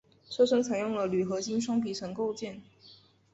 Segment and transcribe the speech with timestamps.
[0.31, 2.47] 车身采用了铝合金双皮层构造。